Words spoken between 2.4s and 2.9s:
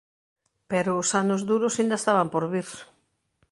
vir.